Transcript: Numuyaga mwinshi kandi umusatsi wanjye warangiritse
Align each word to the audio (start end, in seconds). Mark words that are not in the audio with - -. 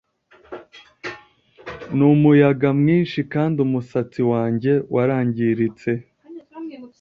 Numuyaga 1.95 2.67
mwinshi 2.79 3.19
kandi 3.33 3.57
umusatsi 3.65 4.19
wanjye 4.31 4.71
warangiritse 4.93 5.91